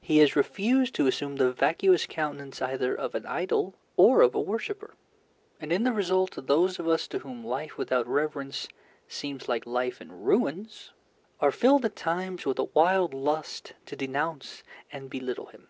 He 0.00 0.18
has 0.18 0.34
refused 0.34 0.96
to 0.96 1.06
assume 1.06 1.36
the 1.36 1.52
vacuous 1.52 2.04
countenance 2.04 2.60
either 2.60 2.92
of 2.92 3.14
an 3.14 3.24
idol 3.24 3.76
or 3.96 4.20
a 4.20 4.26
worshipper, 4.28 4.96
and 5.60 5.72
in 5.72 5.84
the 5.84 5.92
result 5.92 6.32
those 6.48 6.80
of 6.80 6.88
us 6.88 7.06
to 7.06 7.20
whom 7.20 7.46
life 7.46 7.78
without 7.78 8.08
reverence 8.08 8.66
seems 9.06 9.48
like 9.48 9.64
life 9.64 10.00
in 10.00 10.10
ruins 10.10 10.90
are 11.38 11.52
filled 11.52 11.84
at 11.84 11.94
times 11.94 12.44
with 12.44 12.58
a 12.58 12.64
wild 12.64 13.14
lust 13.14 13.74
to 13.86 13.94
denounce 13.94 14.64
and 14.90 15.08
belittle 15.08 15.46
him. 15.46 15.68